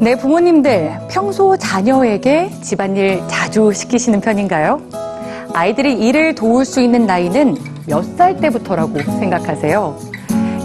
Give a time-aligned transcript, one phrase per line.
[0.00, 4.80] 네, 부모님들 평소 자녀에게 집안일 자주 시키시는 편인가요?
[5.52, 7.56] 아이들이 일을 도울 수 있는 나이는
[7.86, 9.98] 몇 살 때부터라고 생각하세요?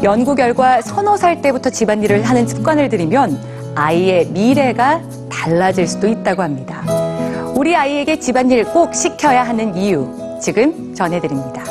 [0.04, 3.38] 연구 결과 서너 살 때부터 집안일을 하는 습관을 들이면
[3.76, 6.84] 아이의 미래가 달라질 수도 있다고 합니다.
[7.56, 10.08] 우리 아이에게 집안일 꼭 시켜야 하는 이유
[10.42, 11.64] 지금 전해드립니다.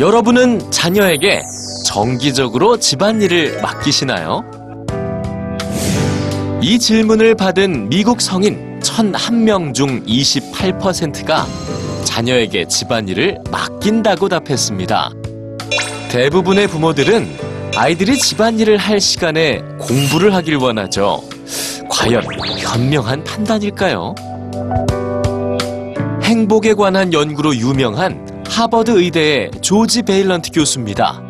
[0.00, 1.40] 여러분은 자녀에게
[1.88, 4.44] 정기적으로 집안일을 맡기시나요?
[6.60, 11.46] 이 질문을 받은 미국 성인 1001명 중 28%가
[12.04, 15.12] 자녀에게 집안일을 맡긴다고 답했습니다.
[16.10, 17.26] 대부분의 부모들은
[17.74, 21.22] 아이들이 집안일을 할 시간에 공부를 하길 원하죠.
[21.88, 22.22] 과연
[22.58, 24.14] 현명한 판단일까요?
[26.22, 31.27] 행복에 관한 연구로 유명한 하버드 의대의 조지 베일런트 교수입니다.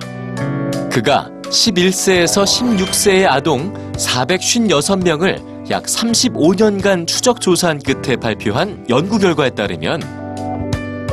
[0.98, 10.02] 그가 11세에서 16세의 아동 456명을 약 35년간 추적 조사한 끝에 발표한 연구 결과에 따르면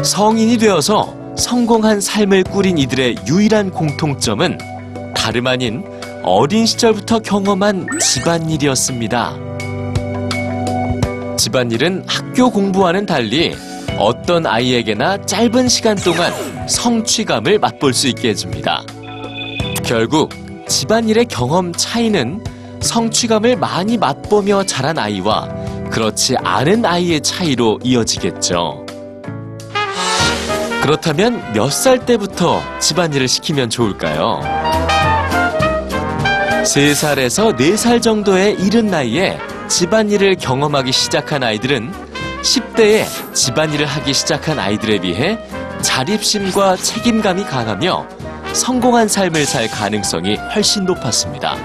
[0.03, 4.57] 성인이 되어서 성공한 삶을 꾸린 이들의 유일한 공통점은
[5.15, 5.83] 다름 아닌
[6.23, 9.37] 어린 시절부터 경험한 집안일이었습니다.
[11.37, 13.53] 집안일은 학교 공부와는 달리
[13.99, 16.33] 어떤 아이에게나 짧은 시간 동안
[16.67, 18.83] 성취감을 맛볼 수 있게 해줍니다.
[19.85, 20.29] 결국
[20.67, 22.43] 집안일의 경험 차이는
[22.81, 25.47] 성취감을 많이 맛보며 자란 아이와
[25.91, 28.85] 그렇지 않은 아이의 차이로 이어지겠죠.
[30.81, 34.39] 그렇다면 몇 살 때부터 집안일을 시키면 좋을까요?
[36.63, 39.37] 3살에서 4살 정도의 이른 나이에
[39.67, 41.91] 집안일을 경험하기 시작한 아이들은
[42.41, 45.39] 10대에 집안일을 하기 시작한 아이들에 비해
[45.81, 48.07] 자립심과 책임감이 강하며
[48.55, 51.57] 성공한 삶을 살 가능성이 훨씬 높았습니다.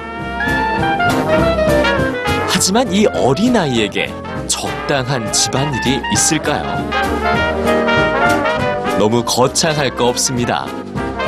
[2.48, 4.12] 하지만 이 어린아이에게
[4.48, 6.90] 적당한 집안일이 있을까요?
[8.98, 10.66] 너무 거창할 거 없습니다.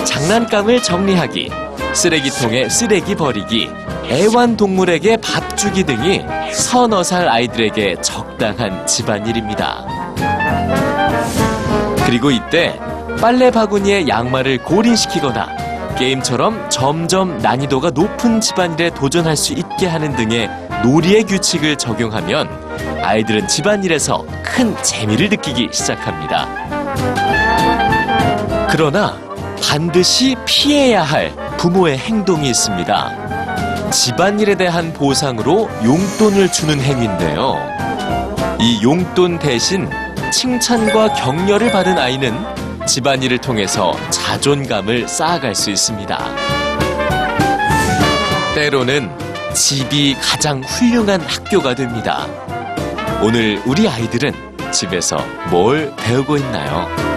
[0.04, 1.50] 장난감을 정리하기,
[1.94, 3.70] 쓰레기통에 쓰레기 버리기,
[4.10, 9.86] 애완동물에게 밥 주기 등이 서너 살 아이들에게 적당한 집안일입니다.
[12.04, 12.78] 그리고 이때
[13.20, 20.50] 빨래 바구니에 양말을 고린시키거나 게임처럼 점점 난이도가 높은 집안일에 도전할 수 있게 하는 등의
[20.82, 22.48] 놀이의 규칙을 적용하면
[23.02, 26.48] 아이들은 집안일에서 큰 재미를 느끼기 시작합니다.
[28.68, 29.16] 그러나
[29.62, 33.90] 반드시 피해야 할 부모의 행동이 있습니다.
[33.90, 37.56] 집안일에 대한 보상으로 용돈을 주는 행위인데요.
[38.58, 39.88] 이 용돈 대신
[40.32, 42.32] 칭찬과 격려를 받은 아이는
[42.86, 46.18] 집안일을 통해서 자존감을 쌓아갈 수 있습니다.
[48.54, 49.10] 때로는
[49.54, 52.26] 집이 가장 훌륭한 학교가 됩니다.
[53.22, 54.32] 오늘 우리 아이들은
[54.72, 55.18] 집에서
[55.50, 57.11] 뭘 배우고 있나요?